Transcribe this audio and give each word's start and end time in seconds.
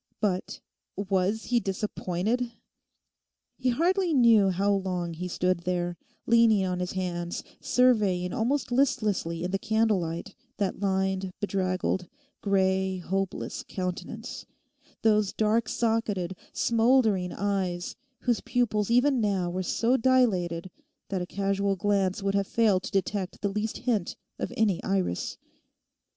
But—was 0.19 1.43
he 1.43 1.59
disappointed! 1.59 2.53
He 3.55 3.69
hardly 3.69 4.15
knew 4.15 4.49
how 4.49 4.73
long 4.73 5.13
he 5.13 5.27
stood 5.27 5.59
there, 5.59 5.95
leaning 6.25 6.65
on 6.65 6.79
his 6.79 6.93
hands, 6.93 7.43
surveying 7.59 8.33
almost 8.33 8.71
listlessly 8.71 9.43
in 9.43 9.51
the 9.51 9.59
candle 9.59 9.99
light 9.99 10.33
that 10.57 10.79
lined, 10.79 11.29
bedraggled, 11.39 12.07
grey, 12.41 12.97
hopeless 12.97 13.63
countenance, 13.67 14.47
those 15.03 15.33
dark 15.33 15.69
socketed, 15.69 16.35
smouldering 16.51 17.31
eyes, 17.31 17.95
whose 18.21 18.41
pupils 18.41 18.89
even 18.89 19.21
now 19.21 19.51
were 19.51 19.61
so 19.61 19.97
dilated 19.97 20.71
that 21.09 21.21
a 21.21 21.27
casual 21.27 21.75
glance 21.75 22.23
would 22.23 22.33
have 22.33 22.47
failed 22.47 22.81
to 22.81 22.91
detect 22.91 23.41
the 23.41 23.49
least 23.49 23.77
hint 23.77 24.15
of 24.39 24.51
any 24.57 24.81
iris. 24.81 25.37